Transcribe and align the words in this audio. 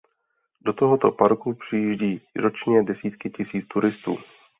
Do 0.65 0.73
tohoto 0.73 1.11
parku 1.11 1.53
přijíždí 1.53 2.21
ročně 2.35 2.83
desítky 2.83 3.29
tisíc 3.29 3.67
turistů. 3.67 4.17